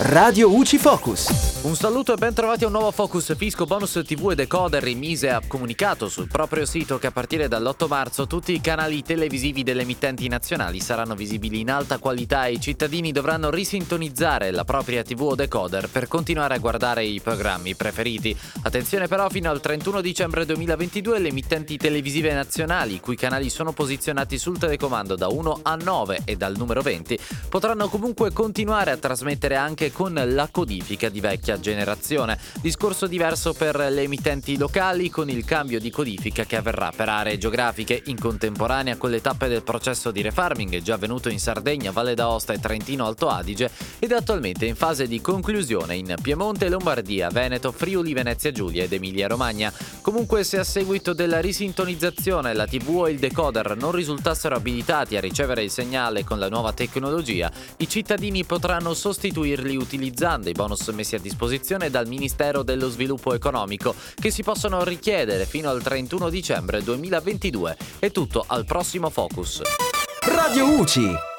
Radio 0.00 0.54
UCI 0.54 0.78
Focus. 0.78 1.58
Un 1.62 1.74
saluto 1.74 2.12
e 2.12 2.16
ben 2.16 2.32
trovati 2.32 2.62
a 2.62 2.68
un 2.68 2.72
nuovo 2.72 2.92
Focus 2.92 3.34
Fisco 3.36 3.64
Bonus 3.64 4.00
TV 4.06 4.30
e 4.30 4.36
Decoder. 4.36 4.86
Il 4.86 4.96
Mise 4.96 5.28
ha 5.28 5.42
comunicato 5.44 6.08
sul 6.08 6.28
proprio 6.28 6.64
sito 6.66 6.98
che 6.98 7.08
a 7.08 7.10
partire 7.10 7.48
dall'8 7.48 7.88
marzo 7.88 8.28
tutti 8.28 8.52
i 8.52 8.60
canali 8.60 9.02
televisivi 9.02 9.64
delle 9.64 9.82
emittenti 9.82 10.28
nazionali 10.28 10.78
saranno 10.78 11.16
visibili 11.16 11.58
in 11.58 11.68
alta 11.68 11.98
qualità 11.98 12.46
e 12.46 12.52
i 12.52 12.60
cittadini 12.60 13.10
dovranno 13.10 13.50
risintonizzare 13.50 14.52
la 14.52 14.62
propria 14.62 15.02
TV 15.02 15.20
o 15.20 15.34
decoder 15.34 15.88
per 15.88 16.06
continuare 16.06 16.54
a 16.54 16.58
guardare 16.58 17.04
i 17.04 17.20
programmi 17.20 17.74
preferiti. 17.74 18.36
Attenzione 18.62 19.08
però, 19.08 19.28
fino 19.28 19.50
al 19.50 19.60
31 19.60 20.00
dicembre 20.00 20.46
2022 20.46 21.18
le 21.18 21.28
emittenti 21.28 21.76
televisive 21.76 22.32
nazionali, 22.32 22.94
i 22.94 23.00
cui 23.00 23.16
canali 23.16 23.50
sono 23.50 23.72
posizionati 23.72 24.38
sul 24.38 24.58
telecomando 24.58 25.16
da 25.16 25.26
1 25.26 25.58
a 25.62 25.74
9 25.74 26.20
e 26.24 26.36
dal 26.36 26.56
numero 26.56 26.82
20, 26.82 27.18
potranno 27.48 27.88
comunque 27.88 28.32
continuare 28.32 28.92
a 28.92 28.96
trasmettere 28.96 29.56
anche 29.56 29.86
con 29.92 30.14
la 30.14 30.48
codifica 30.50 31.08
di 31.08 31.20
vecchia 31.20 31.58
generazione. 31.58 32.38
Discorso 32.60 33.06
diverso 33.06 33.52
per 33.52 33.76
le 33.76 34.02
emittenti 34.02 34.56
locali 34.56 35.10
con 35.10 35.28
il 35.30 35.44
cambio 35.44 35.80
di 35.80 35.90
codifica 35.90 36.44
che 36.44 36.56
avverrà 36.56 36.92
per 36.94 37.08
aree 37.08 37.38
geografiche 37.38 38.02
in 38.06 38.18
contemporanea 38.18 38.96
con 38.96 39.10
le 39.10 39.20
tappe 39.20 39.48
del 39.48 39.62
processo 39.62 40.10
di 40.10 40.22
refarming 40.22 40.82
già 40.82 40.94
avvenuto 40.94 41.28
in 41.28 41.38
Sardegna, 41.38 41.90
Valle 41.90 42.14
d'Aosta 42.14 42.52
e 42.52 42.58
Trentino 42.58 43.06
Alto 43.06 43.28
Adige 43.28 43.70
ed 43.98 44.12
attualmente 44.12 44.66
in 44.66 44.76
fase 44.76 45.06
di 45.06 45.20
conclusione 45.20 45.96
in 45.96 46.14
Piemonte, 46.20 46.68
Lombardia, 46.68 47.30
Veneto, 47.30 47.72
Friuli, 47.72 48.12
Venezia 48.12 48.52
Giulia 48.52 48.84
ed 48.84 48.92
Emilia 48.92 49.28
Romagna. 49.28 49.72
Comunque 50.00 50.44
se 50.44 50.58
a 50.58 50.64
seguito 50.64 51.12
della 51.12 51.40
risintonizzazione 51.40 52.54
la 52.54 52.66
TV 52.66 52.88
o 52.88 53.08
il 53.08 53.18
decoder 53.18 53.76
non 53.76 53.92
risultassero 53.92 54.56
abilitati 54.56 55.16
a 55.16 55.20
ricevere 55.20 55.62
il 55.62 55.70
segnale 55.70 56.24
con 56.24 56.38
la 56.38 56.48
nuova 56.48 56.72
tecnologia, 56.72 57.50
i 57.78 57.88
cittadini 57.88 58.44
potranno 58.44 58.94
sostituirli 58.94 59.76
utilizzando 59.78 60.48
i 60.48 60.52
bonus 60.52 60.86
messi 60.88 61.14
a 61.14 61.20
disposizione 61.20 61.90
dal 61.90 62.06
Ministero 62.06 62.62
dello 62.62 62.90
Sviluppo 62.90 63.34
Economico 63.34 63.94
che 64.14 64.30
si 64.30 64.42
possono 64.42 64.84
richiedere 64.84 65.46
fino 65.46 65.70
al 65.70 65.82
31 65.82 66.28
dicembre 66.28 66.82
2022. 66.82 67.76
È 67.98 68.10
tutto 68.10 68.44
al 68.46 68.64
prossimo 68.64 69.10
Focus. 69.10 69.62
Radio 70.20 70.68
UCI 70.78 71.36